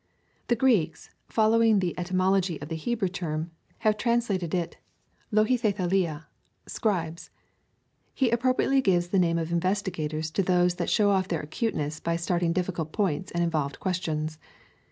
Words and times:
The 0.47 0.55
Greeks, 0.55 1.11
following 1.29 1.77
the 1.77 1.93
etymo 1.95 2.31
logy 2.31 2.59
of 2.59 2.69
the 2.69 2.75
Hebrew 2.75 3.07
term, 3.07 3.51
have 3.85 3.97
translated 3.97 4.51
it 4.55 4.77
ypafMfjLaT€t<;^ 5.31 6.23
scribes.^ 6.65 7.29
He 8.11 8.31
appropriately 8.31 8.81
gives 8.81 9.09
the 9.09 9.19
name 9.19 9.37
of 9.37 9.49
investigators^ 9.49 10.33
to 10.33 10.41
those 10.41 10.77
that 10.77 10.89
show 10.89 11.11
off 11.11 11.27
their 11.27 11.41
acuteness 11.41 11.99
by 11.99 12.15
starting 12.15 12.51
difficult 12.51 12.91
points 12.91 13.31
and 13.31 13.43
involved 13.43 13.79
questions. 13.79 14.39